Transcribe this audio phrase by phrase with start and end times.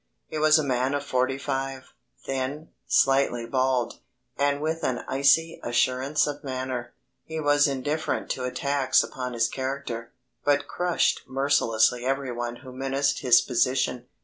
[0.25, 1.93] He was a man of forty five,
[2.25, 3.99] thin, slightly bald,
[4.35, 6.95] and with an icy assurance of manner.
[7.23, 10.11] He was indifferent to attacks upon his character,
[10.43, 14.07] but crushed mercilessly every one who menaced his position.